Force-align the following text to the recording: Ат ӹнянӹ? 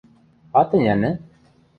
Ат 0.59 0.69
ӹнянӹ? 0.77 1.11